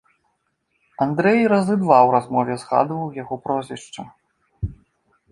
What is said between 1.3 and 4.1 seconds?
разы два ў размове згадваў яго прозвішча.